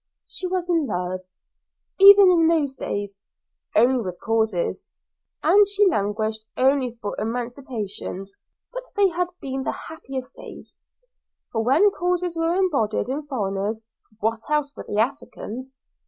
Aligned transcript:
She 0.25 0.47
was 0.47 0.67
in 0.67 0.87
love, 0.87 1.19
even 1.99 2.31
in 2.31 2.47
those 2.47 2.73
days, 2.73 3.19
only 3.75 4.01
with 4.03 4.19
causes, 4.19 4.83
and 5.43 5.67
she 5.67 5.85
languished 5.85 6.43
only 6.57 6.97
for 6.99 7.15
emancipations. 7.19 8.35
But 8.73 8.87
they 8.95 9.09
had 9.09 9.27
been 9.39 9.61
the 9.61 9.71
happiest 9.89 10.35
days, 10.35 10.79
for 11.51 11.63
when 11.63 11.91
causes 11.91 12.35
were 12.35 12.55
embodied 12.55 13.09
in 13.09 13.27
foreigners 13.27 13.83
(what 14.19 14.39
else 14.49 14.75
were 14.75 14.85
the 14.87 14.97
Africans?) 14.97 15.71